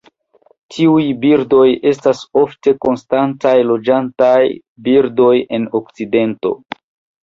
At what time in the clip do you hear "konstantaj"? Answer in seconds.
2.87-3.55